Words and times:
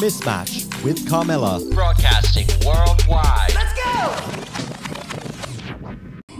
Mismatch 0.00 0.84
with 0.84 1.08
Carmela. 1.08 1.60
Broadcasting 1.74 2.46
worldwide. 2.64 3.52
Let's 3.52 3.74
go! 3.74 4.38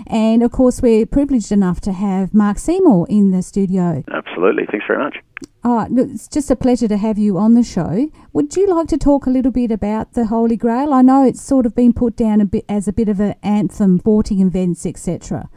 And 0.07 0.45
of 0.45 0.53
course, 0.53 0.81
we're 0.81 1.07
privileged 1.07 1.51
enough 1.51 1.81
to 1.83 1.93
have 1.93 2.33
Mark 2.33 2.59
Seymour 2.59 3.07
in 3.11 3.33
the 3.33 3.43
studio. 3.43 4.05
Absolutely. 4.13 4.65
Thanks 4.71 4.87
very 4.87 5.03
much. 5.03 5.17
Oh, 5.65 5.89
it's 5.91 6.29
just 6.29 6.51
a 6.53 6.57
pleasure 6.57 6.87
to 6.87 6.97
have 6.97 7.19
you 7.19 7.37
on 7.37 7.55
the 7.55 7.65
show. 7.65 8.09
Would 8.33 8.55
you 8.55 8.69
like 8.69 8.87
to 8.89 8.97
talk 8.97 9.27
a 9.27 9.31
little 9.31 9.51
bit 9.51 9.73
about 9.73 10.13
the 10.13 10.27
Holy 10.27 10.57
Grail? 10.57 10.95
I 10.95 11.03
know 11.03 11.25
it's 11.27 11.43
sort 11.43 11.67
of 11.67 11.75
been 11.75 11.93
put 11.93 12.17
down 12.17 12.41
a 12.41 12.45
bit 12.45 12.65
as 12.69 12.87
a 12.87 12.93
bit 12.93 13.09
of 13.09 13.19
an 13.19 13.35
anthem, 13.43 13.99
sporting 13.99 14.41
events, 14.41 14.87
etc. 14.87 15.51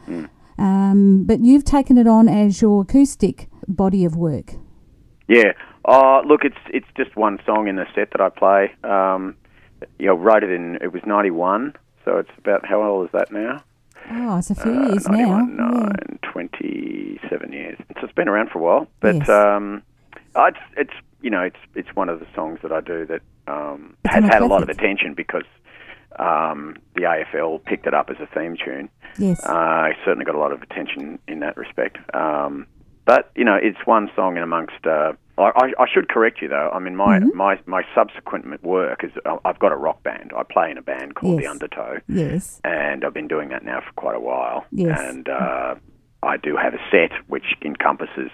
Um, 0.58 1.24
but 1.24 1.40
you've 1.40 1.64
taken 1.64 1.96
it 1.98 2.08
on 2.08 2.28
as 2.28 2.60
your 2.60 2.82
acoustic 2.82 3.48
body 3.68 4.04
of 4.04 4.16
work. 4.16 4.54
Yeah. 5.28 5.52
Uh, 5.84 6.20
look, 6.26 6.44
it's 6.44 6.56
it's 6.70 6.86
just 6.96 7.16
one 7.16 7.38
song 7.44 7.68
in 7.68 7.76
the 7.76 7.86
set 7.94 8.10
that 8.12 8.20
I 8.20 8.28
play. 8.28 8.72
Um, 8.84 9.36
you 9.98 10.06
know, 10.06 10.14
wrote 10.14 10.44
it 10.44 10.50
in. 10.50 10.76
It 10.76 10.92
was 10.92 11.02
ninety 11.06 11.30
one, 11.30 11.74
so 12.04 12.18
it's 12.18 12.30
about 12.38 12.64
how 12.66 12.82
old 12.82 13.06
is 13.06 13.12
that 13.12 13.32
now? 13.32 13.62
Oh, 14.10 14.38
it's 14.38 14.50
a 14.50 14.54
few 14.54 14.72
Uh, 14.72 14.88
years 14.88 15.08
now. 15.08 15.38
91, 15.46 15.98
Yeah. 16.22 16.30
27 16.32 17.52
years. 17.52 17.78
So 17.94 18.04
it's 18.06 18.12
been 18.14 18.28
around 18.28 18.50
for 18.50 18.58
a 18.58 18.62
while, 18.62 18.86
but 19.00 19.14
Yes. 19.16 19.28
um, 19.28 19.82
it's 20.36 20.58
it's 20.76 20.92
you 21.20 21.30
know 21.30 21.42
it's 21.42 21.58
it's 21.74 21.94
one 21.94 22.08
of 22.08 22.20
the 22.20 22.26
songs 22.34 22.58
that 22.62 22.72
I 22.72 22.80
do 22.80 23.06
that 23.06 23.22
um, 23.48 23.96
has 24.06 24.24
had 24.24 24.42
a 24.42 24.46
lot 24.46 24.62
of 24.62 24.68
attention 24.68 25.14
because 25.14 25.44
um, 26.18 26.76
the 26.94 27.02
AFL 27.02 27.64
picked 27.64 27.86
it 27.86 27.94
up 27.94 28.10
as 28.10 28.16
a 28.20 28.26
theme 28.26 28.56
tune. 28.56 28.88
Yes. 29.18 29.44
Uh, 29.44 29.52
I 29.52 29.92
certainly 30.04 30.24
got 30.24 30.34
a 30.34 30.38
lot 30.38 30.52
of 30.52 30.62
attention 30.62 31.18
in 31.28 31.40
that 31.40 31.56
respect. 31.56 31.98
Um, 32.14 32.66
but 33.04 33.30
you 33.34 33.44
know, 33.44 33.54
it's 33.56 33.78
one 33.84 34.10
song 34.14 34.36
in 34.36 34.42
amongst. 34.42 34.86
Uh, 34.86 35.12
I, 35.38 35.42
I, 35.54 35.72
I 35.82 35.86
should 35.92 36.08
correct 36.08 36.42
you 36.42 36.48
though. 36.48 36.70
I 36.72 36.78
mean, 36.78 36.94
my 36.96 37.18
Mm-hmm. 37.20 37.36
my 37.36 37.58
my 37.66 37.82
subsequent 37.94 38.62
work 38.62 39.02
is 39.04 39.10
uh, 39.24 39.36
I've 39.44 39.58
got 39.58 39.72
a 39.72 39.76
rock 39.76 40.02
band. 40.02 40.32
I 40.36 40.42
play 40.42 40.70
in 40.70 40.78
a 40.78 40.82
band 40.82 41.14
called 41.14 41.40
the 41.40 41.46
Undertow 41.46 41.98
yes. 42.08 42.60
and 42.64 43.04
I've 43.04 43.14
been 43.14 43.28
doing 43.28 43.48
that 43.50 43.64
now 43.64 43.80
for 43.80 43.92
quite 43.94 44.16
a 44.16 44.20
while. 44.20 44.64
Yes. 44.70 44.98
And 45.00 45.28
uh, 45.28 45.74
I 46.22 46.36
do 46.36 46.56
have 46.56 46.74
a 46.74 46.78
set 46.90 47.12
which 47.28 47.54
encompasses 47.64 48.30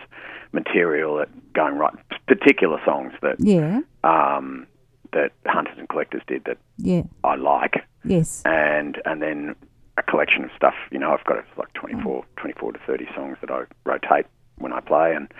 material 0.53 1.17
that 1.19 1.28
going 1.53 1.77
right, 1.77 1.95
particular 2.27 2.81
songs 2.84 3.12
that 3.22 3.37
Yeah. 3.39 3.81
um, 4.05 4.67
that 5.12 5.33
hunters 5.47 5.78
and 5.78 5.89
collectors 5.89 6.22
did 6.27 6.44
that 6.44 6.59
Yeah. 6.78 7.03
I 7.25 7.37
like, 7.37 7.84
Yes. 8.05 8.42
and 8.44 9.00
and 9.05 9.22
then 9.22 9.55
a 9.97 10.03
collection 10.03 10.44
of 10.44 10.50
stuff. 10.56 10.75
You 10.91 10.98
know, 10.98 11.12
I've 11.12 11.25
got 11.25 11.44
like 11.56 11.72
24, 11.75 12.25
24 12.37 12.72
to 12.72 12.78
thirty 12.87 13.06
songs 13.15 13.37
that 13.41 13.50
I 13.50 13.65
rotate 13.84 14.27
when 14.59 14.73
I 14.73 14.81
play, 14.81 15.14
and 15.14 15.33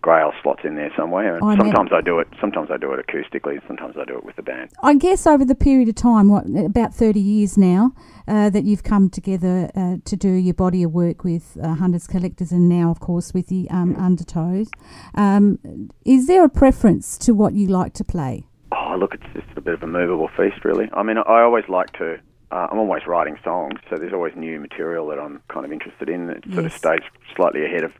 Grail 0.00 0.32
slots 0.42 0.60
in 0.64 0.76
there 0.76 0.92
somewhere. 0.96 1.36
And 1.36 1.44
I 1.44 1.56
sometimes 1.56 1.90
I 1.92 2.00
do 2.00 2.18
it. 2.18 2.28
Sometimes 2.40 2.70
I 2.70 2.76
do 2.76 2.92
it 2.92 3.04
acoustically. 3.04 3.66
Sometimes 3.66 3.96
I 3.96 4.04
do 4.04 4.16
it 4.16 4.24
with 4.24 4.36
the 4.36 4.42
band. 4.42 4.70
I 4.82 4.94
guess 4.94 5.26
over 5.26 5.44
the 5.44 5.54
period 5.54 5.88
of 5.88 5.94
time, 5.94 6.28
what 6.28 6.44
about 6.64 6.94
thirty 6.94 7.20
years 7.20 7.56
now, 7.56 7.92
uh, 8.28 8.50
that 8.50 8.64
you've 8.64 8.84
come 8.84 9.08
together 9.10 9.70
uh, 9.74 9.96
to 10.04 10.16
do 10.16 10.30
your 10.30 10.54
body 10.54 10.82
of 10.82 10.92
work 10.92 11.24
with 11.24 11.56
uh, 11.62 11.74
hunters 11.74 12.06
collectors, 12.06 12.52
and 12.52 12.68
now, 12.68 12.90
of 12.90 13.00
course, 13.00 13.32
with 13.32 13.48
the 13.48 13.68
um, 13.70 13.94
undertows. 13.96 14.68
Um, 15.14 15.58
is 16.04 16.26
there 16.26 16.44
a 16.44 16.48
preference 16.48 17.16
to 17.18 17.34
what 17.34 17.54
you 17.54 17.68
like 17.68 17.94
to 17.94 18.04
play? 18.04 18.44
Oh, 18.72 18.96
look, 18.98 19.14
it's 19.14 19.24
just 19.32 19.56
a 19.56 19.60
bit 19.60 19.74
of 19.74 19.82
a 19.82 19.86
movable 19.86 20.28
feast, 20.36 20.64
really. 20.64 20.88
I 20.92 21.02
mean, 21.02 21.18
I 21.18 21.40
always 21.40 21.64
like 21.68 21.92
to. 21.94 22.18
Uh, 22.50 22.68
I'm 22.70 22.78
always 22.78 23.06
writing 23.06 23.36
songs, 23.42 23.80
so 23.90 23.96
there's 23.96 24.12
always 24.12 24.34
new 24.36 24.60
material 24.60 25.08
that 25.08 25.18
I'm 25.18 25.42
kind 25.48 25.64
of 25.66 25.72
interested 25.72 26.08
in. 26.08 26.30
It 26.30 26.44
sort 26.52 26.66
of 26.66 26.72
stays 26.72 27.00
slightly 27.34 27.64
ahead 27.64 27.82
of 27.82 27.92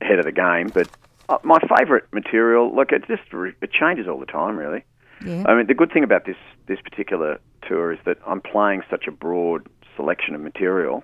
ahead 0.00 0.18
of 0.18 0.24
the 0.24 0.32
game. 0.32 0.70
But 0.72 0.88
uh, 1.28 1.38
my 1.42 1.58
favourite 1.76 2.04
material, 2.12 2.74
look, 2.74 2.92
it 2.92 3.04
just 3.06 3.22
it 3.32 3.70
changes 3.72 4.06
all 4.08 4.18
the 4.18 4.26
time, 4.26 4.56
really. 4.56 4.84
Yeah. 5.24 5.44
I 5.46 5.54
mean, 5.54 5.66
the 5.66 5.74
good 5.74 5.92
thing 5.92 6.04
about 6.04 6.24
this 6.26 6.36
this 6.66 6.80
particular 6.80 7.40
tour 7.66 7.92
is 7.92 7.98
that 8.04 8.18
I'm 8.26 8.40
playing 8.40 8.82
such 8.90 9.06
a 9.06 9.10
broad 9.10 9.66
selection 9.96 10.34
of 10.34 10.40
material, 10.42 11.02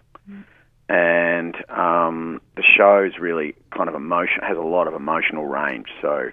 and 0.89 1.55
um, 1.71 2.41
the 2.57 2.63
show's 2.63 3.19
really 3.19 3.55
kind 3.75 3.89
of 3.89 3.95
emotion 3.95 4.43
has 4.43 4.57
a 4.57 4.61
lot 4.63 4.87
of 4.87 4.95
emotional 4.95 5.47
range. 5.47 5.89
So 6.01 6.31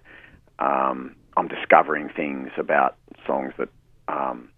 um, 0.60 1.16
I'm 1.38 1.48
discovering 1.48 2.10
things 2.10 2.50
about 2.58 2.96
songs 3.26 3.54
that 3.58 3.70
um, 4.08 4.50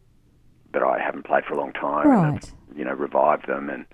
that 0.73 0.81
I 0.81 0.99
haven't 0.99 1.25
played 1.25 1.43
for 1.45 1.53
a 1.53 1.57
long 1.57 1.73
time, 1.73 2.09
and 2.09 2.33
Right. 2.33 2.45
have, 2.45 2.77
you 2.77 2.85
know, 2.85 2.93
revive 2.93 3.45
them, 3.45 3.69
and 3.69 3.85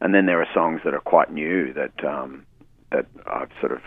and 0.00 0.14
then 0.14 0.26
there 0.26 0.40
are 0.42 0.48
songs 0.52 0.82
that 0.84 0.92
are 0.92 1.00
quite 1.00 1.32
new 1.32 1.72
that 1.72 2.04
um, 2.04 2.44
that 2.92 3.06
I've 3.26 3.50
sort 3.60 3.72
of 3.72 3.80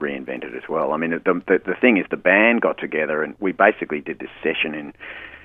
reinvented 0.00 0.56
as 0.56 0.68
well. 0.68 0.92
I 0.92 0.96
mean, 0.96 1.10
the, 1.10 1.18
the 1.46 1.60
the 1.64 1.74
thing 1.80 1.96
is, 1.98 2.06
the 2.10 2.16
band 2.16 2.60
got 2.62 2.78
together 2.78 3.22
and 3.22 3.34
we 3.40 3.52
basically 3.52 4.00
did 4.00 4.18
this 4.18 4.30
session 4.42 4.74
in 4.74 4.92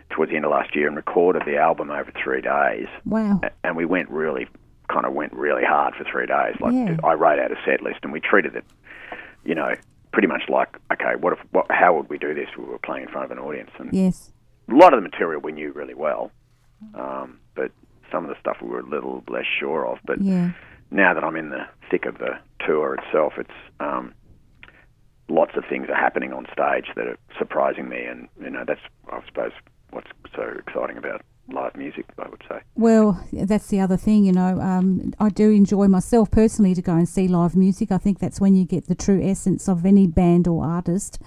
towards 0.10 0.32
the 0.32 0.36
end 0.36 0.46
of 0.46 0.52
last 0.52 0.76
year 0.76 0.88
and 0.88 0.96
recorded 0.96 1.44
the 1.46 1.56
album 1.58 1.92
over 1.92 2.12
three 2.24 2.42
days, 2.42 2.88
Wow. 3.06 3.42
And 3.64 3.76
we 3.78 3.86
went 3.86 4.10
really 4.10 4.48
kind 4.92 5.06
of 5.06 5.14
went 5.14 5.32
really 5.34 5.64
hard 5.64 5.94
for 5.94 6.04
three 6.04 6.26
days. 6.26 6.56
Like 6.60 6.74
Yeah. 6.74 6.98
I 7.04 7.14
wrote 7.14 7.38
out 7.40 7.52
a 7.52 7.56
set 7.64 7.82
list 7.84 8.00
and 8.02 8.12
we 8.12 8.20
treated 8.20 8.56
it, 8.56 8.66
you 9.46 9.54
know, 9.54 9.76
pretty 10.12 10.28
much 10.28 10.44
like 10.50 10.78
okay, 10.92 11.16
what 11.20 11.34
if 11.34 11.40
what, 11.52 11.68
how 11.70 11.96
would 11.96 12.10
we 12.10 12.18
do 12.18 12.34
this? 12.34 12.50
We 12.58 12.64
were 12.66 12.80
playing 12.80 13.04
in 13.04 13.10
front 13.10 13.26
of 13.26 13.32
an 13.32 13.40
audience, 13.40 13.70
and 13.78 13.94
Yes. 13.94 14.32
a 14.70 14.74
lot 14.74 14.94
of 14.94 14.98
the 14.98 15.08
material 15.10 15.42
we 15.42 15.52
knew 15.52 15.72
really 15.72 15.94
well, 15.94 16.32
um, 16.96 17.40
but 17.56 17.72
some 18.12 18.24
of 18.26 18.30
the 18.30 18.40
stuff 18.40 18.58
we 18.64 18.68
were 18.70 18.80
a 18.80 18.86
little 18.90 19.24
less 19.30 19.46
sure 19.60 19.86
of. 19.86 20.00
But 20.06 20.22
Yeah. 20.22 20.52
Now 20.92 21.14
that 21.14 21.24
I'm 21.24 21.36
in 21.36 21.50
the 21.50 21.68
thick 21.90 22.06
of 22.06 22.18
the 22.18 22.40
tour 22.66 22.96
itself, 22.96 23.34
it's 23.38 23.50
um, 23.80 24.14
lots 25.30 25.52
of 25.56 25.64
things 25.70 25.88
are 25.90 25.96
happening 25.96 26.34
on 26.34 26.46
stage 26.52 26.88
that 26.96 27.08
are 27.08 27.18
surprising 27.38 27.90
me, 27.90 28.04
and 28.04 28.28
you 28.42 28.50
know 28.50 28.64
that's 28.68 28.82
I 29.12 29.22
suppose 29.26 29.52
what's 29.92 30.08
so 30.36 30.44
exciting 30.44 30.98
about 30.98 31.22
live 31.52 31.76
music. 31.76 32.06
I 32.18 32.30
would 32.30 32.44
say. 32.50 32.62
Well, 32.76 33.24
that's 33.32 33.68
the 33.68 33.80
other 33.80 33.98
thing, 33.98 34.24
you 34.24 34.32
know. 34.32 34.60
Um, 34.60 35.14
I 35.20 35.30
do 35.30 35.52
enjoy 35.52 35.88
myself 35.88 36.32
personally 36.32 36.76
to 36.76 36.82
go 36.82 36.94
and 36.94 37.08
see 37.08 37.28
live 37.28 37.56
music. 37.56 37.92
I 37.92 37.98
think 37.98 38.20
that's 38.20 38.40
when 38.40 38.56
you 38.56 38.66
get 38.66 38.88
the 38.88 38.96
true 38.96 39.22
essence 39.24 39.68
of 39.68 39.86
any 39.86 40.08
band 40.08 40.48
or 40.48 40.64
artist. 40.64 41.20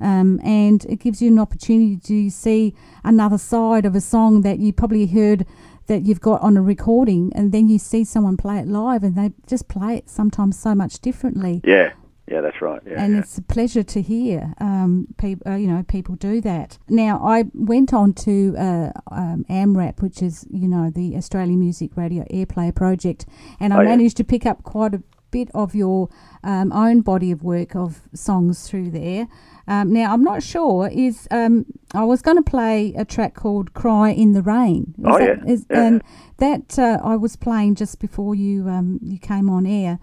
Um, 0.00 0.40
and 0.44 0.84
it 0.86 1.00
gives 1.00 1.22
you 1.22 1.28
an 1.28 1.38
opportunity 1.38 1.96
to 1.96 2.30
see 2.30 2.74
another 3.04 3.38
side 3.38 3.84
of 3.84 3.94
a 3.94 4.00
song 4.00 4.42
that 4.42 4.58
you 4.58 4.72
probably 4.72 5.06
heard 5.06 5.46
that 5.86 6.02
you've 6.06 6.20
got 6.20 6.40
on 6.42 6.56
a 6.56 6.62
recording, 6.62 7.32
and 7.34 7.52
then 7.52 7.68
you 7.68 7.78
see 7.78 8.04
someone 8.04 8.36
play 8.36 8.58
it 8.58 8.66
live 8.66 9.02
and 9.02 9.16
they 9.16 9.32
just 9.46 9.68
play 9.68 9.96
it 9.96 10.08
sometimes 10.08 10.58
so 10.58 10.74
much 10.74 11.00
differently. 11.00 11.60
Yeah, 11.64 11.92
yeah, 12.28 12.40
that's 12.40 12.62
right. 12.62 12.80
Yeah, 12.86 13.02
and 13.02 13.14
yeah. 13.14 13.20
it's 13.20 13.36
a 13.38 13.42
pleasure 13.42 13.82
to 13.82 14.00
hear 14.00 14.54
um, 14.58 15.08
people, 15.18 15.50
uh, 15.52 15.56
you 15.56 15.66
know, 15.66 15.82
people 15.82 16.14
do 16.14 16.40
that. 16.42 16.78
Now, 16.88 17.20
I 17.24 17.44
went 17.54 17.92
on 17.92 18.12
to 18.14 18.54
uh, 18.56 18.92
um, 19.10 19.44
AMRAP, 19.50 20.00
which 20.00 20.22
is, 20.22 20.46
you 20.50 20.68
know, 20.68 20.90
the 20.90 21.16
Australian 21.16 21.58
Music 21.58 21.96
Radio 21.96 22.24
Airplay 22.32 22.72
project, 22.74 23.26
and 23.58 23.72
I 23.74 23.78
Oh, 23.78 23.80
yeah. 23.82 23.88
managed 23.88 24.16
to 24.18 24.24
pick 24.24 24.46
up 24.46 24.62
quite 24.62 24.94
a 24.94 25.02
bit 25.30 25.48
of 25.54 25.74
your 25.74 26.08
um, 26.44 26.72
own 26.72 27.00
body 27.02 27.30
of 27.32 27.42
work 27.42 27.74
of 27.76 28.00
songs 28.14 28.68
through 28.68 28.90
there. 28.90 29.26
Um, 29.68 29.92
now, 29.92 30.12
I'm 30.12 30.22
not 30.24 30.42
sure. 30.42 30.88
Is 30.88 31.28
um, 31.30 31.66
I 31.94 32.04
was 32.04 32.22
going 32.22 32.36
to 32.36 32.42
play 32.42 32.92
a 32.96 33.04
track 33.04 33.34
called 33.34 33.72
"Cry 33.74 34.10
in 34.10 34.32
the 34.32 34.42
Rain." 34.42 34.94
Is 34.98 35.04
Oh, 35.06 35.18
that- 35.18 35.38
yeah. 35.46 35.52
is- 35.52 35.66
Yeah, 35.70 35.82
and 35.86 36.02
that 36.38 36.78
uh, 36.78 36.98
I 37.04 37.16
was 37.16 37.36
playing 37.36 37.76
just 37.76 38.00
before 38.00 38.34
you 38.34 38.68
um, 38.68 38.98
you 39.02 39.18
came 39.18 39.48
on 39.50 39.66
air. 39.66 39.98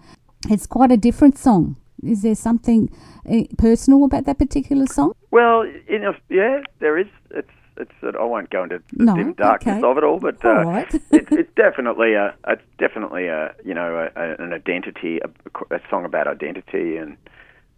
It's 0.48 0.66
quite 0.66 0.92
a 0.92 0.96
different 0.96 1.36
song. 1.36 1.76
Is 2.02 2.22
there 2.22 2.36
something 2.36 2.90
uh, 3.28 3.42
personal 3.58 4.04
about 4.04 4.24
that 4.26 4.38
particular 4.38 4.86
song? 4.86 5.12
Well, 5.32 5.66
you 5.66 5.98
know, 5.98 6.14
yeah, 6.28 6.60
there 6.78 6.96
is. 6.96 7.08
It's 7.32 7.50
it's. 7.78 8.16
I 8.18 8.24
won't 8.24 8.50
go 8.50 8.62
into 8.64 8.82
the 8.92 9.04
No, 9.04 9.14
dim 9.16 9.32
darkness 9.34 9.76
okay. 9.78 9.86
of 9.90 9.96
it 9.98 10.04
all, 10.04 10.18
but 10.20 10.44
All 10.44 10.58
uh, 10.58 10.64
right. 10.64 10.94
it, 11.10 11.28
it's 11.30 11.54
definitely 11.54 12.14
a. 12.14 12.34
It's 12.46 12.62
definitely 12.78 13.26
a. 13.28 13.54
You 13.64 13.74
know, 13.74 14.08
a, 14.14 14.20
a, 14.20 14.34
an 14.42 14.52
identity, 14.52 15.20
a, 15.20 15.74
a 15.74 15.80
song 15.90 16.04
about 16.04 16.26
identity 16.26 16.96
and 16.96 17.16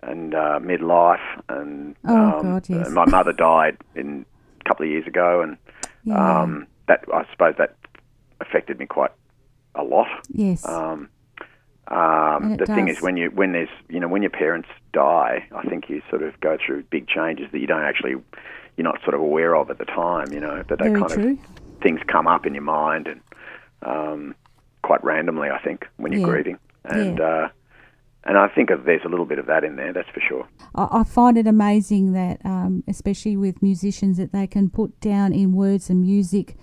and 0.02 0.34
uh, 0.34 0.58
midlife, 0.62 1.20
and 1.48 1.94
Oh, 2.06 2.16
um, 2.38 2.42
God, 2.42 2.68
yes. 2.68 2.90
my 2.90 3.04
mother 3.04 3.32
died 3.32 3.76
in 3.94 4.24
a 4.64 4.68
couple 4.68 4.84
of 4.86 4.90
years 4.90 5.06
ago, 5.06 5.42
and 5.42 5.56
Yeah. 6.04 6.40
um, 6.42 6.66
that 6.88 7.04
I 7.12 7.24
suppose 7.30 7.54
that 7.58 7.76
affected 8.40 8.78
me 8.78 8.86
quite 8.86 9.12
a 9.74 9.84
lot. 9.84 10.08
yes. 10.32 10.66
Um, 10.66 11.08
um, 11.88 12.56
the 12.56 12.66
thing 12.66 12.88
is, 12.88 13.02
when 13.02 13.16
you 13.16 13.30
when 13.30 13.52
there's 13.52 13.68
you 13.88 13.98
know 14.00 14.06
when 14.08 14.22
your 14.22 14.30
parents 14.30 14.68
die, 14.92 15.44
I 15.54 15.62
think 15.68 15.88
you 15.90 16.02
sort 16.08 16.22
of 16.22 16.38
go 16.40 16.56
through 16.64 16.84
big 16.84 17.08
changes 17.08 17.48
that 17.52 17.58
you 17.58 17.66
don't 17.66 17.82
actually 17.82 18.14
you're 18.80 18.90
not 18.90 19.02
sort 19.02 19.12
of 19.14 19.20
aware 19.20 19.54
of 19.54 19.68
at 19.70 19.76
the 19.78 19.84
time. 19.84 20.32
You 20.32 20.40
know 20.40 20.62
that 20.68 20.78
they 20.78 20.88
Very 20.88 21.00
kind 21.00 21.12
true. 21.12 21.32
of 21.32 21.82
things 21.82 22.00
come 22.06 22.26
up 22.26 22.46
in 22.46 22.54
your 22.54 22.62
mind 22.64 23.06
and 23.06 23.20
um, 23.82 24.34
quite 24.82 25.04
randomly. 25.04 25.50
I 25.50 25.58
think 25.58 25.86
when 25.98 26.12
you're 26.12 26.22
Yeah. 26.22 26.26
grieving, 26.26 26.58
and 26.86 27.18
Yeah. 27.18 27.24
uh, 27.24 27.48
and 28.24 28.38
I 28.38 28.48
think 28.48 28.70
there's 28.84 29.04
a 29.04 29.08
little 29.08 29.26
bit 29.26 29.38
of 29.38 29.46
that 29.46 29.64
in 29.64 29.76
there. 29.76 29.92
That's 29.92 30.08
for 30.10 30.20
sure. 30.20 30.46
I, 30.74 31.00
I 31.00 31.04
find 31.04 31.36
it 31.36 31.46
amazing 31.46 32.12
that, 32.12 32.40
um, 32.44 32.82
especially 32.88 33.36
with 33.36 33.62
musicians, 33.62 34.16
that 34.16 34.32
they 34.32 34.46
can 34.46 34.70
put 34.70 34.98
down 35.00 35.32
in 35.34 35.52
words 35.52 35.90
and 35.90 36.00
music 36.02 36.56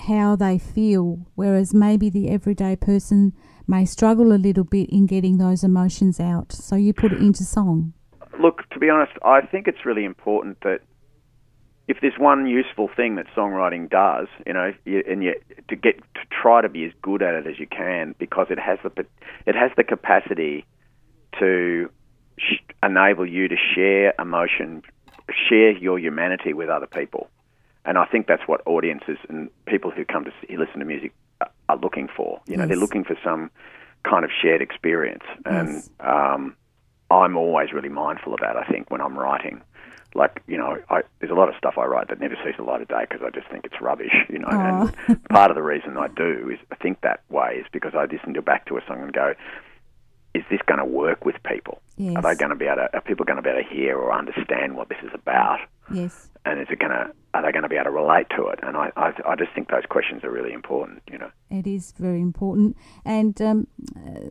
how 0.00 0.34
they 0.34 0.58
feel, 0.58 1.26
whereas 1.36 1.74
maybe 1.74 2.08
the 2.10 2.30
everyday 2.30 2.74
person 2.74 3.32
may 3.68 3.84
struggle 3.84 4.32
a 4.32 4.40
little 4.46 4.64
bit 4.64 4.88
in 4.90 5.06
getting 5.06 5.38
those 5.38 5.62
emotions 5.62 6.18
out. 6.18 6.50
So 6.52 6.74
you 6.74 6.92
put 6.92 7.12
it 7.12 7.20
into 7.20 7.44
song. 7.44 7.92
Look, 8.40 8.66
to 8.70 8.78
be 8.78 8.88
honest, 8.88 9.12
I 9.24 9.42
think 9.42 9.68
it's 9.68 9.84
really 9.84 10.04
important 10.04 10.58
that 10.62 10.80
one 12.18 12.46
useful 12.46 12.88
thing 12.88 13.16
that 13.16 13.26
songwriting 13.36 13.88
does, 13.90 14.28
you 14.46 14.52
know, 14.52 14.72
you, 14.84 15.02
and 15.08 15.22
you 15.24 15.34
to 15.68 15.76
get 15.76 15.96
to 16.14 16.20
try 16.30 16.60
to 16.60 16.68
be 16.68 16.84
as 16.84 16.92
good 17.02 17.22
at 17.22 17.34
it 17.34 17.46
as 17.46 17.58
you 17.58 17.66
can 17.66 18.14
because 18.18 18.46
it 18.50 18.58
has 18.58 18.78
the 18.82 19.06
it 19.46 19.54
has 19.54 19.70
the 19.76 19.84
capacity 19.84 20.64
to 21.38 21.90
sh- 22.38 22.58
enable 22.82 23.26
you 23.26 23.48
to 23.48 23.56
share 23.56 24.14
emotion, 24.18 24.82
share 25.48 25.72
your 25.72 25.98
humanity 25.98 26.52
with 26.52 26.68
other 26.68 26.86
people, 26.86 27.28
and 27.84 27.96
I 27.98 28.04
think 28.06 28.26
that's 28.26 28.46
what 28.46 28.60
audiences 28.66 29.18
and 29.28 29.48
people 29.66 29.90
who 29.90 30.04
come 30.04 30.24
to 30.24 30.32
see, 30.40 30.56
listen 30.56 30.80
to 30.80 30.84
music 30.84 31.12
are- 31.40 31.50
are 31.68 31.76
looking 31.76 32.08
for. 32.08 32.40
You 32.46 32.56
know, 32.56 32.66
they're 32.66 32.76
looking 32.76 33.04
for 33.04 33.16
some 33.24 33.50
kind 34.04 34.24
of 34.24 34.30
shared 34.32 34.62
experience, 34.62 35.24
and 35.44 35.68
Yes. 35.68 35.90
um, 36.00 36.56
I'm 37.10 37.36
always 37.36 37.72
really 37.72 37.88
mindful 37.88 38.32
of 38.34 38.40
that. 38.40 38.56
I 38.56 38.64
think 38.64 38.90
when 38.90 39.00
I'm 39.00 39.18
writing, 39.18 39.62
like 40.14 40.42
you 40.46 40.56
know, 40.56 40.78
I, 40.88 41.02
there's 41.20 41.30
a 41.30 41.34
lot 41.34 41.48
of 41.48 41.54
stuff 41.56 41.74
I 41.78 41.84
write 41.84 42.08
that 42.08 42.20
never 42.20 42.36
sees 42.44 42.54
the 42.56 42.64
light 42.64 42.82
of 42.82 42.88
day 42.88 43.06
because 43.08 43.24
I 43.24 43.30
just 43.30 43.48
think 43.48 43.64
it's 43.64 43.80
rubbish. 43.80 44.14
You 44.28 44.38
know, 44.40 44.48
Aw. 44.50 44.92
and 45.08 45.24
part 45.28 45.50
of 45.50 45.54
the 45.54 45.62
reason 45.62 45.96
I 45.96 46.08
do 46.08 46.50
is 46.52 46.58
I 46.70 46.76
think 46.76 47.00
that 47.02 47.22
way 47.28 47.56
is 47.60 47.66
because 47.72 47.92
I 47.94 48.04
listen 48.04 48.34
to 48.34 48.42
back 48.42 48.66
to 48.66 48.76
a 48.76 48.80
song 48.86 49.02
and 49.02 49.12
go, 49.12 49.34
is 50.34 50.44
this 50.50 50.60
going 50.66 50.78
to 50.78 50.84
work 50.84 51.24
with 51.24 51.36
people? 51.44 51.80
Yes. 51.96 52.16
Are 52.16 52.22
they 52.22 52.38
going 52.38 52.50
to 52.50 52.56
be 52.56 52.66
able 52.66 52.76
to? 52.76 52.94
Are 52.94 53.00
people 53.00 53.24
going 53.24 53.36
to 53.36 53.42
be 53.42 53.50
able 53.50 53.62
to 53.62 53.68
hear 53.68 53.98
or 53.98 54.12
understand 54.12 54.76
what 54.76 54.88
this 54.88 54.98
is 55.02 55.10
about? 55.12 55.58
Yes. 55.92 56.30
And 56.44 56.60
is 56.60 56.68
it 56.70 56.78
going 56.78 56.92
to? 56.92 57.12
Are 57.34 57.42
they 57.42 57.52
going 57.52 57.62
to 57.62 57.68
be 57.68 57.76
able 57.76 57.84
to 57.86 57.90
relate 57.90 58.26
to 58.36 58.46
it? 58.46 58.60
And 58.62 58.76
I, 58.76 58.90
I, 58.96 59.12
I 59.26 59.36
just 59.36 59.52
think 59.54 59.68
those 59.68 59.84
questions 59.88 60.24
are 60.24 60.30
really 60.30 60.52
important. 60.52 61.02
You 61.10 61.18
know. 61.18 61.30
It 61.50 61.66
is 61.66 61.92
very 61.98 62.20
important. 62.20 62.76
And 63.04 63.40
um, 63.42 63.66
uh, 63.96 64.30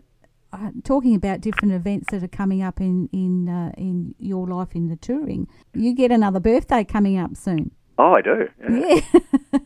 uh, 0.51 0.71
talking 0.83 1.15
about 1.15 1.41
different 1.41 1.73
events 1.73 2.07
that 2.11 2.23
are 2.23 2.27
coming 2.27 2.61
up 2.61 2.79
in 2.81 3.09
in 3.11 3.47
uh, 3.49 3.71
in 3.77 4.15
your 4.19 4.47
life 4.47 4.75
in 4.75 4.87
the 4.87 4.95
touring, 4.95 5.47
you 5.73 5.93
get 5.93 6.11
another 6.11 6.39
birthday 6.39 6.83
coming 6.83 7.17
up 7.17 7.35
soon. 7.37 7.71
Oh, 8.01 8.13
I 8.13 8.21
do. 8.21 8.47
Yeah. 8.61 9.01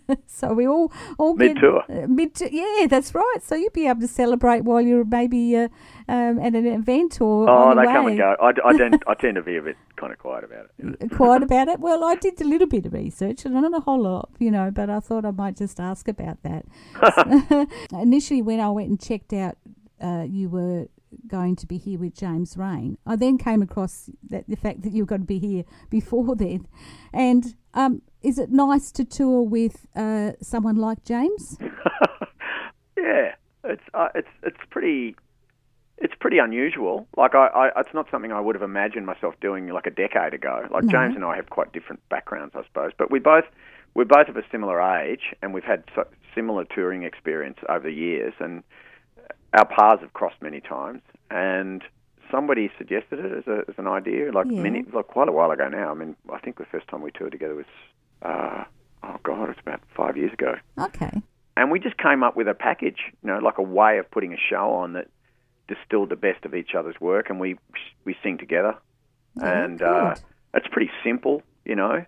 Yeah. 0.07 0.15
so 0.25 0.53
we 0.53 0.67
all 0.67 0.91
all 1.19 1.35
Mid-tour. 1.35 1.83
Get, 1.87 2.03
uh, 2.03 2.07
mid 2.07 2.31
yeah, 2.51 2.87
that's 2.89 3.13
right. 3.13 3.37
So 3.43 3.53
you'll 3.53 3.69
be 3.69 3.85
able 3.87 4.01
to 4.01 4.07
celebrate 4.07 4.61
while 4.63 4.81
you're 4.81 5.05
maybe 5.05 5.55
uh, 5.55 5.67
um, 6.09 6.39
at 6.39 6.55
an 6.55 6.65
event 6.65 7.21
or 7.21 7.47
Oh, 7.47 7.69
on 7.69 7.75
they 7.77 7.85
way. 7.85 7.93
come 7.93 8.07
and 8.07 8.17
go. 8.17 8.35
I, 8.41 8.51
I, 8.65 8.75
tend, 8.75 9.03
I 9.07 9.13
tend 9.13 9.35
to 9.35 9.43
be 9.43 9.57
a 9.57 9.61
bit 9.61 9.75
kind 9.97 10.11
of 10.11 10.17
quiet 10.17 10.43
about 10.45 10.65
it. 10.79 11.11
Quiet 11.15 11.43
about 11.43 11.67
it. 11.67 11.79
Well, 11.79 12.03
I 12.03 12.15
did 12.15 12.41
a 12.41 12.43
little 12.43 12.65
bit 12.65 12.87
of 12.87 12.93
research 12.93 13.45
and 13.45 13.53
not 13.53 13.71
a 13.71 13.81
whole 13.81 14.01
lot, 14.01 14.31
you 14.39 14.49
know, 14.49 14.71
but 14.71 14.89
I 14.89 14.99
thought 14.99 15.25
I 15.25 15.31
might 15.31 15.55
just 15.55 15.79
ask 15.79 16.07
about 16.07 16.39
that. 16.41 16.65
Initially, 17.91 18.41
when 18.41 18.59
I 18.59 18.69
went 18.71 18.89
and 18.89 18.99
checked 18.99 19.33
out, 19.33 19.57
uh, 20.03 20.25
you 20.27 20.49
were 20.49 20.87
going 21.27 21.55
to 21.55 21.67
be 21.67 21.77
here 21.77 21.99
with 21.99 22.15
James 22.15 22.57
Reyne. 22.57 22.97
I 23.05 23.15
then 23.15 23.37
came 23.37 23.61
across 23.61 24.09
that 24.29 24.45
the 24.47 24.55
fact 24.55 24.81
that 24.81 24.93
you 24.93 25.03
were 25.03 25.07
going 25.07 25.21
to 25.21 25.27
be 25.27 25.39
here 25.39 25.63
before 25.89 26.35
then. 26.35 26.67
And 27.13 27.55
um, 27.73 28.01
is 28.21 28.37
it 28.37 28.51
nice 28.51 28.91
to 28.93 29.05
tour 29.05 29.41
with 29.41 29.85
uh, 29.95 30.33
someone 30.41 30.75
like 30.75 31.03
James? 31.03 31.57
Yeah, 32.95 33.33
it's 33.65 33.83
uh, 33.93 34.09
it's 34.15 34.29
it's 34.43 34.57
pretty 34.69 35.15
it's 35.97 36.13
pretty 36.19 36.37
unusual. 36.37 37.07
Like 37.17 37.35
I, 37.35 37.47
I, 37.47 37.79
it's 37.79 37.93
not 37.93 38.07
something 38.09 38.31
I 38.31 38.39
would 38.39 38.55
have 38.55 38.61
imagined 38.61 39.05
myself 39.05 39.35
doing 39.41 39.67
like 39.67 39.85
a 39.87 39.91
decade 39.91 40.33
ago. 40.33 40.67
Like 40.71 40.83
No. 40.85 40.91
James 40.91 41.15
and 41.15 41.25
I 41.25 41.35
have 41.35 41.49
quite 41.49 41.73
different 41.73 42.07
backgrounds, 42.09 42.53
I 42.55 42.63
suppose, 42.63 42.91
but 42.97 43.11
we 43.11 43.19
both 43.19 43.45
we're 43.93 44.05
both 44.05 44.27
of 44.27 44.37
a 44.37 44.43
similar 44.51 44.81
age, 44.81 45.35
and 45.41 45.53
we've 45.53 45.63
had 45.63 45.83
so, 45.95 46.05
similar 46.33 46.63
touring 46.65 47.03
experience 47.03 47.57
over 47.69 47.87
the 47.87 47.93
years, 47.93 48.33
and 48.39 48.63
our 49.53 49.65
paths 49.65 50.01
have 50.01 50.13
crossed 50.13 50.41
many 50.41 50.59
times. 50.61 51.01
And 51.31 51.83
somebody 52.31 52.71
suggested 52.77 53.19
it 53.19 53.31
as, 53.37 53.47
a, 53.47 53.59
as 53.69 53.75
an 53.77 53.87
idea, 53.87 54.31
like 54.31 54.47
Yeah. 54.49 54.61
many, 54.61 54.83
like 54.93 55.07
quite 55.07 55.29
a 55.29 55.31
while 55.31 55.51
ago 55.51 55.67
now. 55.69 55.91
I 55.91 55.93
mean, 55.93 56.15
I 56.31 56.39
think 56.39 56.57
the 56.57 56.65
first 56.65 56.87
time 56.87 57.01
we 57.01 57.11
toured 57.11 57.31
together 57.31 57.55
was, 57.55 57.65
uh, 58.21 58.63
oh 59.03 59.17
god, 59.23 59.49
it's 59.49 59.59
about 59.59 59.81
five 59.95 60.15
years 60.17 60.31
ago 60.33 60.55
Okay. 60.79 61.21
and 61.57 61.69
we 61.71 61.79
just 61.79 61.97
came 61.97 62.23
up 62.23 62.35
with 62.35 62.47
a 62.47 62.53
package, 62.53 62.99
you 63.21 63.27
know, 63.29 63.39
like 63.39 63.57
a 63.57 63.61
way 63.63 63.97
of 63.97 64.09
putting 64.09 64.33
a 64.33 64.37
show 64.37 64.71
on 64.73 64.93
that 64.93 65.07
distilled 65.67 66.09
the 66.09 66.15
best 66.15 66.45
of 66.45 66.53
each 66.55 66.73
other's 66.75 66.99
work, 66.99 67.29
and 67.29 67.39
we 67.39 67.57
we 68.05 68.15
sing 68.23 68.37
together, 68.37 68.75
Yeah, 69.39 69.63
and 69.65 69.81
uh, 69.81 70.15
it's 70.53 70.67
pretty 70.67 70.91
simple, 71.03 71.41
you 71.65 71.75
know, 71.75 72.05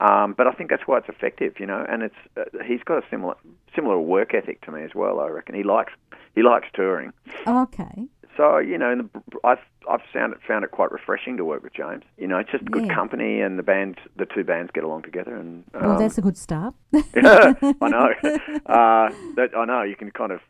um, 0.00 0.34
but 0.36 0.46
I 0.46 0.52
think 0.52 0.70
that's 0.70 0.86
why 0.86 0.98
it's 0.98 1.08
effective, 1.08 1.58
you 1.60 1.66
know, 1.66 1.84
and 1.88 2.02
it's 2.02 2.14
uh, 2.36 2.44
he's 2.64 2.82
got 2.84 2.98
a 2.98 3.06
similar 3.10 3.34
similar 3.74 3.98
work 3.98 4.34
ethic 4.34 4.60
to 4.62 4.72
me 4.72 4.82
as 4.82 4.94
well. 4.94 5.20
I 5.20 5.28
reckon 5.28 5.54
he 5.54 5.62
likes 5.62 5.92
he 6.36 6.42
likes 6.44 6.68
touring, 6.74 7.12
Okay. 7.46 8.06
so 8.36 8.58
you 8.58 8.78
know, 8.78 8.94
the, 8.96 9.08
I've 9.42 9.58
I've 9.90 10.02
found 10.12 10.32
it 10.34 10.38
found 10.46 10.64
it 10.64 10.70
quite 10.70 10.92
refreshing 10.92 11.36
to 11.38 11.44
work 11.44 11.62
with 11.64 11.72
James. 11.74 12.04
You 12.18 12.26
know, 12.28 12.38
it's 12.38 12.50
just 12.50 12.64
good 12.70 12.86
Yeah. 12.86 12.94
company, 12.94 13.40
and 13.40 13.58
the 13.58 13.62
band, 13.64 13.98
the 14.16 14.26
two 14.26 14.44
bands 14.44 14.70
get 14.74 14.84
along 14.84 15.02
together, 15.02 15.34
and 15.34 15.64
um, 15.74 15.82
Well, 15.88 15.98
that's 15.98 16.18
a 16.18 16.22
good 16.22 16.36
start. 16.36 16.74
I 16.94 17.88
know. 17.88 18.10
Uh, 18.66 19.08
that 19.36 19.50
I 19.56 19.64
know. 19.64 19.82
You 19.82 19.96
can 19.96 20.10
kind 20.10 20.30
of 20.32 20.40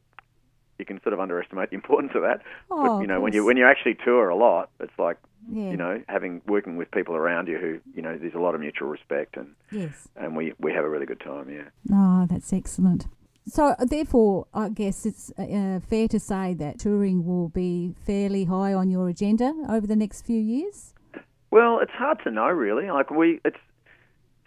you 0.79 0.85
can 0.85 1.01
sort 1.03 1.13
of 1.15 1.21
underestimate 1.21 1.71
the 1.71 1.77
importance 1.77 2.13
of 2.15 2.23
that. 2.23 2.43
Oh, 2.71 2.97
but 2.97 3.01
you 3.03 3.07
know, 3.07 3.21
when 3.21 3.33
you 3.33 3.45
when 3.45 3.57
you 3.57 3.67
actually 3.67 3.95
tour 4.05 4.29
a 4.29 4.37
lot, 4.37 4.71
it's 4.81 4.99
like 4.99 5.17
yeah. 5.51 5.71
you 5.71 5.77
know 5.77 6.03
having 6.09 6.43
working 6.47 6.77
with 6.77 6.91
people 6.91 7.15
around 7.15 7.47
you 7.49 7.59
who 7.59 7.79
you 7.95 8.03
know 8.03 8.17
there's 8.19 8.35
a 8.35 8.39
lot 8.41 8.55
of 8.55 8.61
mutual 8.61 8.89
respect 8.89 9.37
and 9.37 9.49
Yes. 9.71 10.09
and 10.17 10.35
we 10.37 10.53
we 10.59 10.73
have 10.73 10.85
a 10.85 10.89
really 10.91 11.07
good 11.07 11.21
time. 11.21 11.49
Yeah. 11.51 11.69
Oh, 11.93 12.27
that's 12.29 12.53
excellent. 12.53 13.07
So, 13.49 13.75
therefore, 13.79 14.47
I 14.53 14.69
guess 14.71 15.07
it's 15.07 15.31
uh, 15.39 15.79
fair 15.89 16.09
to 16.09 16.19
say 16.19 16.55
that 16.55 16.81
touring 16.81 17.25
will 17.25 17.49
be 17.49 17.95
fairly 18.05 18.45
high 18.45 18.75
on 18.75 18.91
your 18.91 19.09
agenda 19.09 19.55
over 19.69 19.87
the 19.87 19.95
next 19.97 20.23
few 20.27 20.41
years. 20.41 20.95
Well, 21.53 21.79
it's 21.79 21.93
hard 21.93 22.19
to 22.25 22.31
know 22.31 22.49
really. 22.49 22.91
Like 22.91 23.11
we, 23.11 23.41
it's 23.45 23.57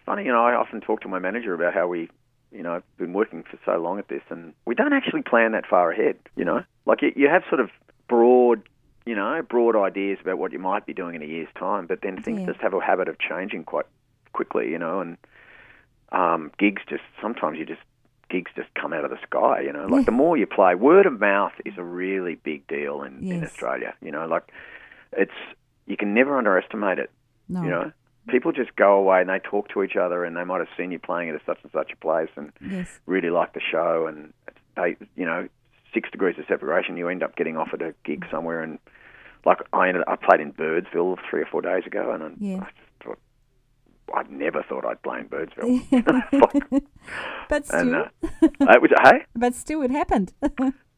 funny. 0.06 0.26
You 0.26 0.32
know, 0.34 0.44
I 0.44 0.54
often 0.54 0.82
talk 0.82 1.02
to 1.02 1.08
my 1.08 1.20
manager 1.20 1.54
about 1.54 1.74
how 1.74 1.88
we. 1.88 2.10
You 2.52 2.64
know, 2.64 2.82
been 2.98 3.14
working 3.14 3.44
for 3.44 3.60
so 3.64 3.78
long 3.78 4.00
at 4.00 4.08
this, 4.08 4.24
and 4.32 4.56
we 4.66 4.74
don't 4.74 4.92
actually 4.92 5.22
plan 5.22 5.52
that 5.52 5.68
far 5.68 5.92
ahead. 5.92 6.18
You 6.36 6.46
know, 6.46 6.64
like 6.88 7.04
you, 7.04 7.14
you 7.16 7.30
have 7.30 7.44
sort 7.48 7.62
of 7.62 7.70
broad, 8.08 8.64
you 9.06 9.14
know, 9.16 9.44
broad 9.48 9.76
ideas 9.76 10.18
about 10.20 10.40
what 10.40 10.52
you 10.52 10.58
might 10.58 10.88
be 10.88 10.94
doing 10.96 11.14
in 11.14 11.22
a 11.22 11.26
year's 11.28 11.48
time, 11.60 11.86
but 11.86 12.00
then 12.02 12.24
things 12.24 12.40
Yeah. 12.40 12.48
just 12.48 12.60
have 12.62 12.74
a 12.74 12.80
habit 12.80 13.08
of 13.08 13.20
changing 13.20 13.66
quite 13.66 13.86
quickly. 14.34 14.72
You 14.72 14.80
know, 14.80 15.00
and 15.00 15.18
um, 16.12 16.52
gigs 16.58 16.82
just 16.90 17.04
sometimes 17.22 17.60
you 17.60 17.68
just 17.68 17.82
gigs 18.30 18.52
just 18.56 18.74
come 18.76 18.94
out 18.94 19.04
of 19.04 19.12
the 19.12 19.20
sky. 19.24 19.62
You 19.62 19.74
know, 19.74 19.86
like 19.86 20.02
Yeah. 20.02 20.06
the 20.06 20.12
more 20.12 20.38
you 20.38 20.46
play, 20.48 20.76
word 20.76 21.06
of 21.06 21.20
mouth 21.20 21.54
is 21.66 21.74
a 21.78 21.84
really 21.84 22.36
big 22.36 22.68
deal 22.68 23.02
in, 23.04 23.24
in 23.32 23.44
Australia. 23.44 23.94
You 24.02 24.12
know, 24.12 24.26
like 24.28 24.52
it's 25.14 25.32
you 25.88 25.98
can 25.98 26.14
never 26.14 26.38
underestimate 26.38 27.00
it. 27.00 27.10
No. 27.48 27.64
You 27.64 27.70
know, 27.70 27.92
people 28.28 28.52
just 28.52 28.76
go 28.76 28.94
away 28.98 29.22
and 29.22 29.30
they 29.30 29.40
talk 29.40 29.70
to 29.70 29.82
each 29.84 29.96
other, 29.96 30.24
and 30.24 30.36
they 30.38 30.44
might 30.44 30.60
have 30.60 30.68
seen 30.78 30.92
you 30.92 31.00
playing 31.00 31.30
at 31.30 31.42
such 31.46 31.58
and 31.64 31.72
such 31.72 31.92
a 31.92 31.98
place 31.98 32.30
and 32.36 32.52
Yes. 32.62 33.00
really 33.08 33.30
like 33.32 33.54
the 33.54 33.62
show, 33.62 34.06
and 34.08 34.34
they, 34.76 34.96
you 35.16 35.26
know, 35.26 35.48
six 35.94 36.10
degrees 36.12 36.38
of 36.38 36.46
separation, 36.48 36.96
you 36.98 37.10
end 37.10 37.24
up 37.24 37.36
getting 37.36 37.58
offered 37.58 37.82
a 37.82 37.94
gig 38.04 38.24
somewhere, 38.30 38.62
and 38.62 38.78
like 39.46 39.58
I 39.74 39.88
ended, 39.88 40.04
I 40.08 40.16
played 40.18 40.42
in 40.42 40.54
Birdsville 40.54 41.18
three 41.30 41.42
or 41.42 41.48
four 41.48 41.62
days 41.64 41.86
ago, 41.88 42.12
and 42.12 42.24
I, 42.24 42.30
Yeah. 42.40 42.58
I. 42.62 42.68
I 44.16 44.24
never 44.30 44.64
thought 44.64 44.86
I'd 44.86 45.02
play 45.02 45.20
in 45.20 45.28
Birdsville. 45.30 46.84
But 47.50 47.66
still, 47.66 47.80
and 47.80 47.96
uh, 47.96 48.06
it 48.72 48.82
was 48.82 48.92
hey, 49.04 49.26
but 49.36 49.56
still, 49.56 49.82
it 49.82 49.90
happened. 49.92 50.34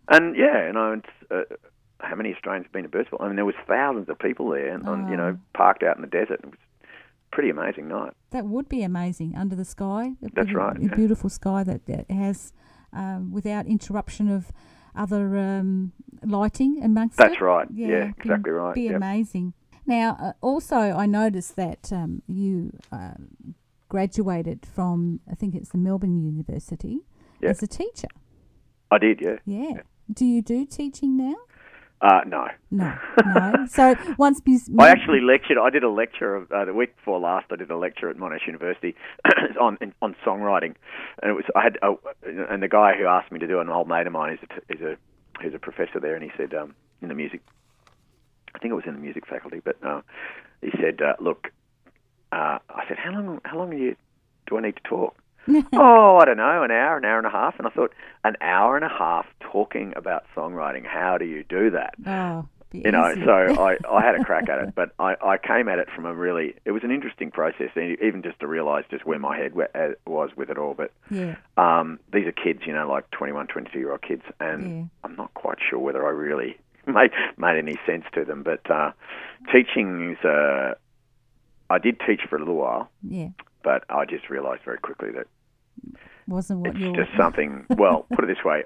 and 0.09 0.35
yeah, 0.35 0.67
you 0.67 0.73
know, 0.73 1.01
uh, 1.29 1.41
how 2.01 2.15
many 2.15 2.33
Australians 2.33 2.65
have 2.65 2.73
been 2.73 2.83
to 2.83 2.89
Birdsville? 2.89 3.21
I 3.21 3.27
mean, 3.27 3.37
there 3.37 3.45
was 3.45 3.55
thousands 3.67 4.09
of 4.09 4.19
people 4.19 4.49
there, 4.49 4.73
and 4.73 4.85
on, 4.87 5.09
you 5.09 5.15
know, 5.15 5.37
Oh. 5.37 5.39
parked 5.57 5.83
out 5.83 5.95
in 5.95 6.01
the 6.01 6.07
desert. 6.09 6.41
It 6.43 6.45
was 6.47 6.55
a 6.83 7.35
pretty 7.35 7.49
amazing 7.49 7.87
night. 7.87 8.13
that 8.31 8.45
would 8.45 8.67
be 8.67 8.83
amazing 8.83 9.35
under 9.37 9.55
the 9.55 9.63
sky. 9.65 10.13
That's 10.21 10.49
beauti- 10.49 10.55
right, 10.55 10.77
A 10.77 10.81
yeah. 10.81 10.95
beautiful 10.95 11.29
sky 11.29 11.63
that, 11.63 11.85
that 11.85 12.11
has, 12.11 12.51
um, 12.91 13.31
without 13.31 13.65
interruption 13.67 14.27
of 14.29 14.51
other 14.95 15.37
um, 15.37 15.93
lighting 16.23 16.81
amongst 16.83 17.17
it. 17.17 17.23
That's 17.23 17.39
right. 17.41 17.67
Yeah, 17.73 18.05
be- 18.07 18.13
exactly 18.17 18.51
right. 18.51 18.75
Be 18.75 18.81
Yep. 18.83 18.95
amazing. 18.95 19.53
Now, 19.91 20.15
uh, 20.21 20.31
also, 20.39 20.77
I 20.77 21.05
noticed 21.05 21.57
that 21.57 21.91
um, 21.91 22.21
you 22.25 22.71
um, 22.93 23.55
graduated 23.89 24.65
from, 24.65 25.19
I 25.29 25.35
think 25.35 25.53
it's 25.53 25.71
the 25.71 25.77
Melbourne 25.77 26.17
University, 26.23 27.01
Yeah. 27.41 27.49
as 27.49 27.61
a 27.61 27.67
teacher. 27.67 28.07
I 28.89 28.99
did, 28.99 29.19
yeah. 29.19 29.35
Yeah. 29.45 29.81
Do 30.13 30.23
you 30.23 30.41
do 30.41 30.65
teaching 30.65 31.17
now? 31.17 31.35
Uh, 31.99 32.21
no. 32.25 32.47
No, 32.71 32.97
no. 33.25 33.65
So 33.69 33.95
once 34.17 34.41
I 34.79 34.87
actually 34.87 35.19
lectured. 35.19 35.57
I 35.57 35.69
did 35.69 35.83
a 35.83 35.89
lecture 35.89 36.35
of, 36.37 36.49
uh, 36.53 36.63
the 36.63 36.73
week 36.73 36.95
before 36.95 37.19
last. 37.19 37.47
I 37.51 37.57
did 37.57 37.69
a 37.69 37.77
lecture 37.77 38.09
at 38.09 38.15
Monash 38.15 38.47
University 38.47 38.95
on 39.59 39.77
on 40.01 40.15
songwriting, 40.25 40.73
and 41.21 41.29
it 41.31 41.33
was 41.33 41.45
I 41.55 41.61
had 41.63 41.77
oh, 41.83 41.99
and 42.23 42.63
the 42.63 42.69
guy 42.69 42.93
who 42.97 43.05
asked 43.05 43.31
me 43.31 43.39
to 43.39 43.45
do 43.45 43.59
it, 43.59 43.61
an 43.61 43.69
old 43.69 43.87
mate 43.87 44.07
of 44.07 44.13
mine, 44.13 44.33
is 44.33 44.39
a 44.49 44.73
is 44.73 44.81
a 44.81 44.97
who's 45.43 45.53
a 45.53 45.59
professor 45.59 45.99
there, 45.99 46.15
and 46.15 46.23
he 46.23 46.31
said 46.37 46.55
um, 46.55 46.73
in 47.03 47.09
the 47.09 47.13
music, 47.13 47.41
think 48.61 48.71
it 48.71 48.75
was 48.75 48.85
in 48.85 48.93
the 48.93 48.99
music 48.99 49.25
faculty, 49.27 49.61
but 49.63 49.77
uh, 49.83 50.01
he 50.61 50.71
said, 50.79 51.01
uh, 51.01 51.15
look, 51.19 51.51
uh, 52.31 52.59
I 52.69 52.87
said, 52.87 52.97
how 52.97 53.11
long 53.11 53.41
how 53.43 53.57
long 53.57 53.71
do 53.71 53.77
you 53.77 53.95
do 54.47 54.57
I 54.57 54.61
need 54.61 54.75
to 54.75 54.83
talk? 54.83 55.15
oh, 55.73 56.17
I 56.17 56.25
don't 56.25 56.37
know, 56.37 56.63
an 56.63 56.71
hour, 56.71 56.97
an 56.97 57.05
hour 57.05 57.17
and 57.17 57.25
a 57.25 57.31
half. 57.31 57.55
And 57.57 57.67
I 57.67 57.71
thought, 57.71 57.93
an 58.23 58.35
hour 58.41 58.75
and 58.75 58.85
a 58.85 58.89
half 58.89 59.25
talking 59.39 59.93
about 59.95 60.25
songwriting. 60.35 60.85
How 60.85 61.17
do 61.17 61.25
you 61.25 61.43
do 61.43 61.71
that? 61.71 61.95
Oh, 62.05 62.47
you 62.71 62.91
know, 62.91 63.11
easy. 63.11 63.25
so 63.25 63.31
I, 63.59 63.77
I 63.89 64.01
had 64.01 64.15
a 64.15 64.23
crack 64.23 64.47
at 64.49 64.59
it, 64.59 64.75
but 64.75 64.91
I, 64.99 65.15
I 65.21 65.37
came 65.37 65.67
at 65.67 65.79
it 65.79 65.89
from 65.93 66.05
a 66.05 66.13
really, 66.13 66.55
it 66.63 66.71
was 66.71 66.83
an 66.83 66.91
interesting 66.91 67.31
process, 67.31 67.69
even 67.75 68.21
just 68.23 68.39
to 68.41 68.47
realise 68.47 68.85
just 68.89 69.05
where 69.05 69.19
my 69.19 69.35
head 69.35 69.53
uh, 69.75 69.89
was 70.05 70.29
with 70.37 70.49
it 70.51 70.57
all. 70.57 70.75
But 70.75 70.91
yeah, 71.09 71.35
um, 71.57 71.99
these 72.13 72.27
are 72.27 72.31
kids, 72.31 72.61
you 72.65 72.73
know, 72.73 72.87
like 72.87 73.09
21, 73.11 73.47
22 73.47 73.79
year 73.79 73.91
old 73.91 74.03
kids, 74.03 74.23
and 74.39 74.63
Yeah. 74.77 74.83
I'm 75.03 75.15
not 75.15 75.33
quite 75.33 75.57
sure 75.67 75.79
whether 75.79 76.05
I 76.05 76.11
really 76.11 76.57
made 76.87 77.11
made 77.37 77.57
any 77.57 77.77
sense 77.85 78.05
to 78.13 78.25
them. 78.25 78.43
But 78.43 78.69
uh, 78.69 78.91
teaching 79.51 80.11
is, 80.11 80.25
uh, 80.25 80.73
I 81.69 81.77
did 81.79 81.99
teach 82.05 82.21
for 82.29 82.35
a 82.35 82.39
little 82.39 82.55
while, 82.55 82.89
yeah, 83.03 83.29
but 83.63 83.83
I 83.89 84.05
just 84.05 84.29
realised 84.29 84.63
very 84.63 84.79
quickly 84.79 85.09
that 85.11 85.27
wasn't 86.27 86.61
what 86.61 86.71
it's 86.71 86.79
you 86.79 86.93
just 86.93 87.11
something. 87.17 87.65
Well, 87.69 88.05
put 88.13 88.23
it 88.23 88.27
this 88.27 88.43
way, 88.43 88.63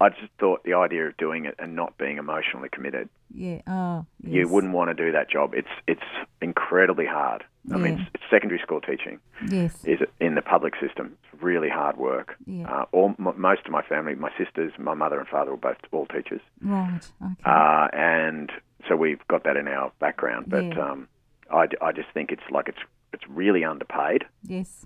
I 0.00 0.08
just 0.10 0.32
thought 0.38 0.64
the 0.64 0.74
idea 0.74 1.06
of 1.06 1.16
doing 1.16 1.44
it 1.44 1.54
and 1.58 1.74
not 1.74 1.96
being 1.98 2.18
emotionally 2.18 2.68
committed 2.68 3.08
yeah. 3.34 3.60
Oh, 3.66 4.06
yes. 4.22 4.34
you 4.34 4.48
wouldn't 4.48 4.72
want 4.72 4.88
to 4.90 4.94
do 4.94 5.12
that 5.12 5.30
job. 5.30 5.54
It's 5.54 5.68
it's 5.86 6.00
incredibly 6.40 7.06
hard. 7.06 7.44
I 7.72 7.76
mean, 7.76 7.98
Yeah. 7.98 8.04
it's 8.14 8.24
secondary 8.30 8.60
school 8.60 8.80
teaching 8.80 9.20
Yes. 9.48 9.84
is 9.84 10.00
in 10.20 10.34
the 10.34 10.42
public 10.42 10.74
system. 10.80 11.16
It's 11.32 11.42
really 11.42 11.68
hard 11.68 11.96
work. 11.96 12.36
Yeah. 12.46 12.66
Uh, 12.70 12.84
all 12.92 13.14
m- 13.18 13.34
most 13.36 13.62
of 13.66 13.70
my 13.72 13.82
family, 13.82 14.14
my 14.14 14.30
sisters, 14.38 14.72
my 14.78 14.94
mother 14.94 15.18
and 15.18 15.28
father 15.28 15.50
were 15.50 15.56
both 15.56 15.76
all 15.92 16.06
teachers, 16.06 16.40
Right. 16.62 17.00
Okay. 17.22 17.34
uh, 17.44 17.88
and 17.92 18.50
so 18.88 18.96
we've 18.96 19.26
got 19.28 19.44
that 19.44 19.56
in 19.56 19.68
our 19.68 19.92
background. 19.98 20.46
But 20.48 20.64
Yeah. 20.64 20.90
um, 20.90 21.08
I, 21.50 21.68
I 21.82 21.92
just 21.92 22.08
think 22.14 22.30
it's 22.32 22.48
like 22.50 22.68
it's 22.68 22.78
it's 23.12 23.26
really 23.28 23.64
underpaid 23.64 24.24
yes. 24.42 24.84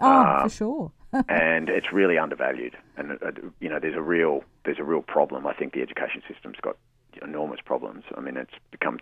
Oh, 0.00 0.08
uh, 0.10 0.42
for 0.44 0.48
sure. 0.48 0.92
and 1.28 1.68
it's 1.68 1.92
really 1.92 2.18
undervalued. 2.18 2.76
And 2.96 3.12
uh, 3.22 3.32
you 3.60 3.68
know, 3.68 3.78
there's 3.78 3.96
a 3.96 4.02
real 4.02 4.44
there's 4.64 4.78
a 4.78 4.84
real 4.84 5.02
problem. 5.02 5.46
I 5.46 5.52
think 5.54 5.72
the 5.74 5.82
education 5.82 6.22
system's 6.26 6.56
got 6.62 6.76
enormous 7.22 7.60
problems. 7.64 8.04
I 8.16 8.20
mean, 8.20 8.36
it's 8.36 8.54
become 8.70 9.00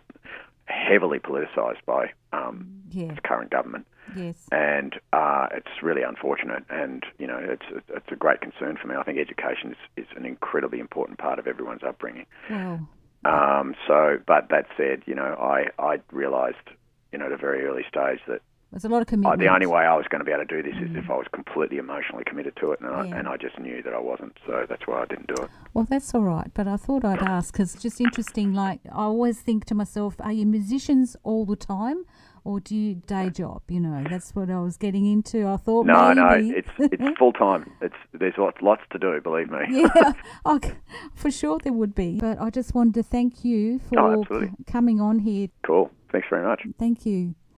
heavily 0.67 1.19
politicised 1.19 1.83
by 1.85 2.11
um, 2.33 2.67
Yeah. 2.91 3.13
the 3.13 3.21
current 3.21 3.49
government, 3.51 3.85
Yes. 4.15 4.47
and 4.51 4.93
uh, 5.13 5.47
it's 5.51 5.81
really 5.81 6.03
unfortunate. 6.03 6.63
And 6.69 7.05
you 7.17 7.27
know, 7.27 7.37
it's 7.39 7.65
it's 7.89 8.11
a 8.11 8.15
great 8.15 8.41
concern 8.41 8.77
for 8.81 8.87
me. 8.87 8.95
I 8.95 9.03
think 9.03 9.17
education 9.19 9.71
is, 9.71 10.05
is 10.05 10.07
an 10.17 10.25
incredibly 10.25 10.79
important 10.79 11.19
part 11.19 11.39
of 11.39 11.47
everyone's 11.47 11.83
upbringing. 11.83 12.25
Well. 12.49 12.87
Um, 13.25 13.75
so, 13.87 14.19
but 14.25 14.49
that 14.49 14.67
said, 14.77 15.03
you 15.05 15.15
know, 15.15 15.35
I 15.39 15.67
I 15.79 15.99
realised, 16.11 16.69
you 17.11 17.19
know, 17.19 17.25
at 17.25 17.31
a 17.31 17.37
very 17.37 17.65
early 17.65 17.83
stage 17.89 18.19
that 18.27 18.41
There's 18.71 18.83
a 18.83 18.89
lot 18.89 19.01
of 19.01 19.07
commitment. 19.07 19.39
the 19.39 19.47
only 19.47 19.65
way 19.65 19.83
I 19.85 19.95
was 19.95 20.05
going 20.09 20.19
to 20.19 20.25
be 20.25 20.31
able 20.31 20.45
to 20.45 20.61
do 20.61 20.61
this 20.61 20.75
is 20.81 20.95
if 20.95 21.09
I 21.09 21.15
was 21.15 21.25
completely 21.33 21.77
emotionally 21.77 22.23
committed 22.25 22.55
to 22.57 22.71
it, 22.73 22.81
and, 22.81 22.89
Mm. 22.89 23.09
Yeah. 23.09 23.15
I, 23.15 23.19
and 23.19 23.27
I 23.27 23.37
just 23.37 23.57
knew 23.59 23.81
that 23.83 23.93
I 23.93 23.99
wasn't. 23.99 24.37
So 24.45 24.65
that's 24.67 24.85
why 24.85 25.01
I 25.03 25.05
didn't 25.05 25.27
do 25.27 25.41
it. 25.43 25.49
Well, 25.73 25.85
that's 25.89 26.13
all 26.13 26.23
right, 26.23 26.51
but 26.53 26.67
I 26.67 26.75
thought 26.77 27.05
I'd 27.05 27.21
ask 27.21 27.53
because 27.53 27.73
it's 27.73 27.81
just 27.83 28.01
interesting. 28.01 28.53
Like, 28.53 28.81
I 28.91 29.03
always 29.03 29.39
think 29.39 29.65
to 29.65 29.75
myself, 29.75 30.15
are 30.19 30.33
you 30.33 30.45
musicians 30.45 31.15
all 31.23 31.45
the 31.45 31.55
time 31.55 32.03
or 32.43 32.59
do 32.59 32.75
you 32.75 32.95
day 32.95 33.29
job? 33.29 33.61
You 33.69 33.79
know, 33.79 34.03
that's 34.09 34.35
what 34.35 34.49
I 34.49 34.59
was 34.59 34.75
getting 34.77 35.05
into. 35.05 35.47
I 35.47 35.55
thought 35.57 35.85
No, 35.85 36.13
maybe. 36.13 36.49
no, 36.49 36.55
it's 36.57 36.69
it's 36.79 37.17
full 37.19 37.31
time. 37.33 37.71
It's 37.81 37.95
there's 38.13 38.35
lots 38.37 38.61
lots 38.61 38.81
to 38.91 38.99
do. 38.99 39.19
Believe 39.21 39.49
me. 39.49 39.59
yeah, 39.69 40.11
I 40.45 40.59
c 40.63 40.71
for 41.15 41.31
sure 41.31 41.57
there 41.63 41.73
would 41.73 41.95
be. 41.95 42.19
But 42.19 42.39
I 42.41 42.49
just 42.49 42.75
wanted 42.75 42.95
to 42.95 43.03
thank 43.03 43.45
you 43.45 43.79
for 43.79 43.99
Oh, 43.99 44.25
coming 44.65 44.99
on 44.99 45.19
here. 45.19 45.47
Cool. 45.63 45.89
Thanks 46.11 46.27
very 46.29 46.45
much. 46.45 46.63
Thank 46.77 47.05
you. 47.05 47.35